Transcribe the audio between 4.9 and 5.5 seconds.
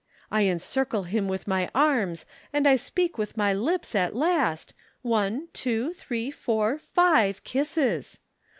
one,